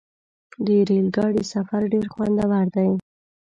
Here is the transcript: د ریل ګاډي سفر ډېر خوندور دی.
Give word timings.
د 0.65 0.67
ریل 0.87 1.07
ګاډي 1.15 1.43
سفر 1.53 1.81
ډېر 1.91 2.05
خوندور 2.13 2.63
دی. 2.75 2.89